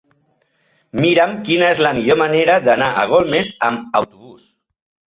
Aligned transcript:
Mira'm 1.05 1.35
quina 1.49 1.69
és 1.75 1.83
la 1.89 1.93
millor 1.99 2.19
manera 2.25 2.59
d'anar 2.69 2.89
a 2.93 3.05
Golmés 3.17 3.57
amb 3.71 4.03
autobús. 4.03 4.53